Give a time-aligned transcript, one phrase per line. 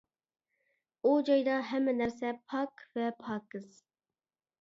[1.03, 3.69] ئۇ جايدا ھەممە نەرسە پاك ۋە پاكىز.